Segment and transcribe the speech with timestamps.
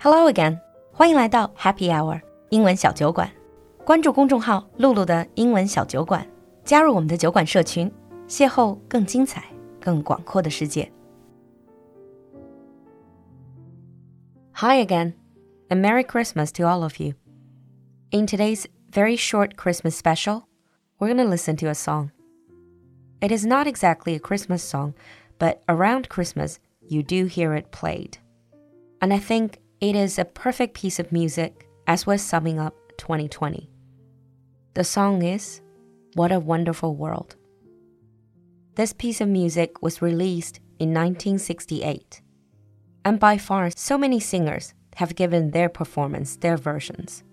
[0.00, 0.60] Hello again，
[0.92, 3.30] 欢迎来到 Happy Hour 英文小酒馆。
[3.84, 6.26] 关注公众号“露露的英文小酒馆”，
[6.64, 7.90] 加入我们的酒馆社群，
[8.28, 9.44] 邂逅更精彩、
[9.80, 10.90] 更广阔的世界。
[14.54, 15.14] Hi again,
[15.68, 17.14] and Merry Christmas to all of you.
[18.10, 20.44] In today's very short Christmas special,
[20.98, 22.10] we're going to listen to a song.
[23.20, 24.94] It is not exactly a Christmas song,
[25.38, 28.18] but around Christmas, you do hear it played.
[29.00, 33.67] And I think it is a perfect piece of music as we're summing up 2020.
[34.75, 35.59] The song is
[36.13, 37.35] What a Wonderful World.
[38.75, 42.21] This piece of music was released in 1968.
[43.03, 47.23] And by far, so many singers have given their performance their versions.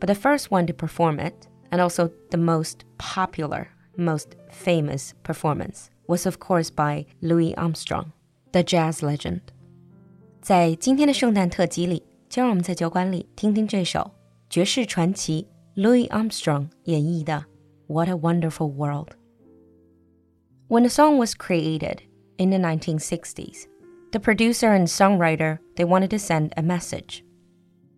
[0.00, 5.90] But the first one to perform it, and also the most popular, most famous performance,
[6.08, 8.12] was of course by Louis Armstrong,
[8.50, 9.52] the jazz legend.
[10.43, 14.11] 在今天的圣诞特辑里，就让我们在酒馆里听听这首
[14.49, 17.45] 爵士传奇 Louis Armstrong 演绎的《
[17.93, 21.99] What a Wonderful World》。When the song was created
[22.37, 23.65] in the 1960s,
[24.11, 27.23] the producer and songwriter they wanted to send a message.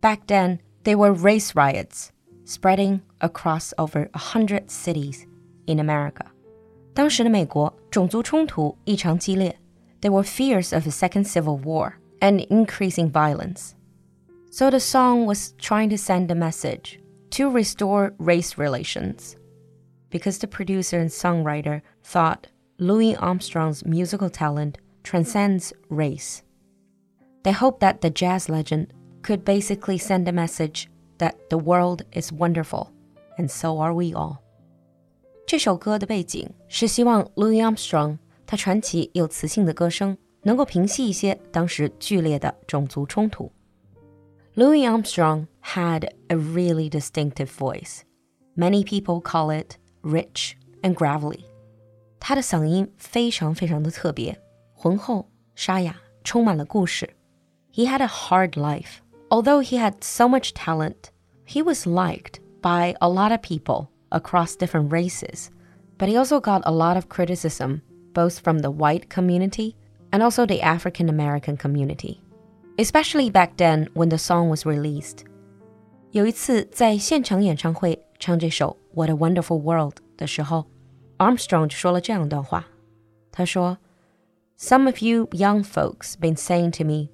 [0.00, 2.08] Back then, there were race riots
[2.44, 5.24] spreading across over a hundred cities
[5.66, 6.26] in America.
[6.94, 9.58] 当时的美国种族冲突异常激烈，
[10.00, 13.74] there were fears of a second civil war and increasing violence.
[14.50, 19.36] So the song was trying to send a message to restore race relations.
[20.10, 22.46] Because the producer and songwriter thought
[22.78, 26.42] Louis Armstrong's musical talent transcends race.
[27.42, 32.32] They hoped that the jazz legend could basically send a message that the world is
[32.32, 32.92] wonderful,
[33.38, 34.38] and so are we all.
[35.46, 40.16] 这首歌的背景是希望 Louis Armstrong 他传奇又磁性的歌声
[40.48, 43.50] 能够平息一些当时剧烈的种族冲突。
[44.54, 48.02] Louis Armstrong had a really distinctive voice.
[48.56, 50.52] Many people call it rich
[50.82, 51.44] and gravelly.
[52.20, 54.40] 他的嗓音非常非常的特别，
[54.72, 57.16] 浑厚、沙哑，充满了故事。
[57.72, 59.00] He had a hard life.
[59.28, 61.10] Although he had so much talent,
[61.46, 65.48] he was liked by a lot of people across different races.
[65.98, 67.80] But he also got a lot of criticism,
[68.12, 69.74] both from the white community
[70.10, 72.20] and also the African American community,
[72.78, 75.24] especially back then when the song was released.
[76.12, 80.66] 有一次在现场演唱会唱这首《What a Wonderful World》的时候，
[81.18, 82.66] Armstrong 就说了这样一段话。
[83.32, 83.78] 他说：“
[84.56, 87.08] Some of you young folks been saying to me,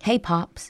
[0.00, 0.68] Hey pops,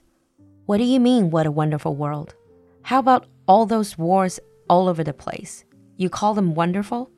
[0.67, 2.35] what do you mean what a wonderful world?
[2.83, 5.63] How about all those wars all over the place?
[5.97, 7.11] You call them wonderful?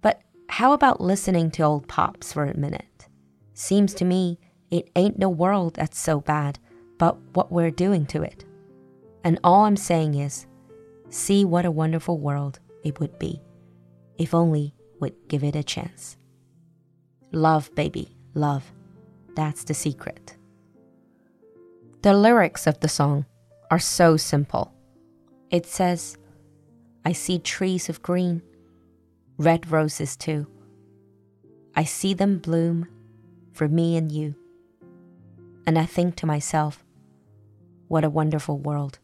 [0.00, 0.18] But
[0.48, 2.85] how about listening to old pops for a minute?
[3.59, 4.37] Seems to me
[4.69, 6.59] it ain't the world that's so bad,
[6.99, 8.45] but what we're doing to it.
[9.23, 10.45] And all I'm saying is,
[11.09, 13.41] see what a wonderful world it would be
[14.19, 16.17] if only we'd give it a chance.
[17.31, 18.71] Love, baby, love.
[19.35, 20.37] That's the secret.
[22.03, 23.25] The lyrics of the song
[23.71, 24.71] are so simple.
[25.49, 26.15] It says,
[27.03, 28.43] I see trees of green,
[29.39, 30.45] red roses too.
[31.75, 32.87] I see them bloom
[33.57, 34.35] for me and you.
[35.65, 36.85] And I think to myself,
[37.87, 38.99] what a wonderful world.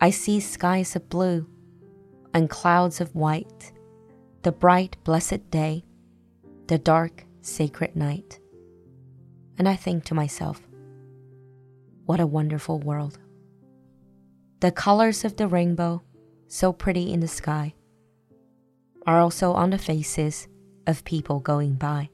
[0.00, 1.46] I see skies of blue
[2.32, 3.72] and clouds of white,
[4.42, 5.84] the bright, blessed day,
[6.68, 8.40] the dark, sacred night.
[9.58, 10.66] And I think to myself,
[12.06, 13.18] what a wonderful world.
[14.60, 16.02] The colors of the rainbow,
[16.48, 17.74] so pretty in the sky,
[19.06, 20.48] are also on the faces
[20.86, 22.08] of people going by.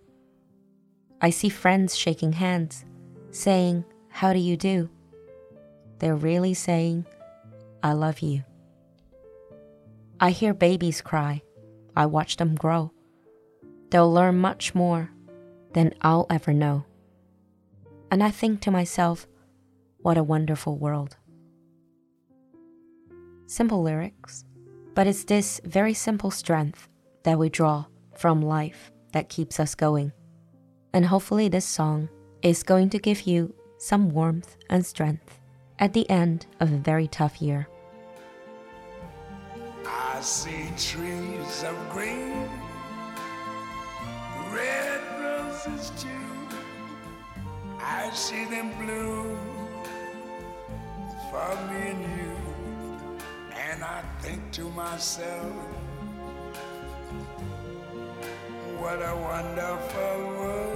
[1.20, 2.84] I see friends shaking hands,
[3.30, 4.90] saying, How do you do?
[5.98, 7.06] They're really saying,
[7.82, 8.44] I love you.
[10.20, 11.42] I hear babies cry.
[11.94, 12.92] I watch them grow.
[13.90, 15.10] They'll learn much more
[15.72, 16.84] than I'll ever know.
[18.10, 19.26] And I think to myself,
[19.98, 21.16] what a wonderful world.
[23.46, 24.44] Simple lyrics,
[24.94, 26.88] but it's this very simple strength
[27.24, 27.86] that we draw
[28.16, 30.12] from life that keeps us going.
[30.96, 32.08] And hopefully, this song
[32.40, 35.38] is going to give you some warmth and strength
[35.78, 37.68] at the end of a very tough year.
[39.84, 42.48] I see trees of green,
[44.50, 46.08] red roses too.
[47.78, 49.36] I see them bloom
[51.30, 52.36] for me and you.
[53.54, 55.52] And I think to myself,
[58.78, 60.75] what a wonderful world.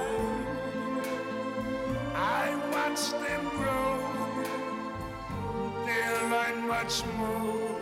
[2.91, 3.91] Watch them grow.
[5.85, 7.79] They'll learn much more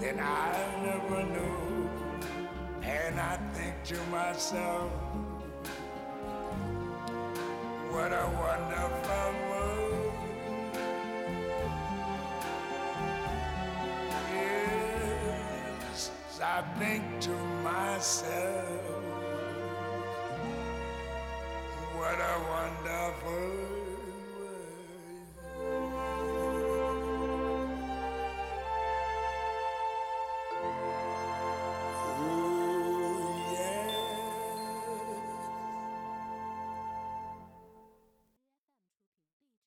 [0.00, 0.52] than I
[0.84, 1.90] never knew.
[2.84, 4.92] And I think to myself,
[7.90, 10.12] what a wonderful world.
[15.82, 16.10] Yes,
[16.40, 17.34] I think to
[17.64, 18.49] myself.